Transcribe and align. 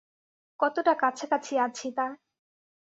কতটা 0.59 0.93
কাছাকাছি 0.93 1.53
আছি 1.57 1.87
তার? 1.91 2.11